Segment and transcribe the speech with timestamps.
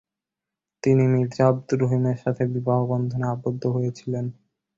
[0.83, 4.25] তিনি মির্জা আব্দুর রহিমের সাথে বিবাহবন্ধনে আবদ্ধ হয়েছিলেন।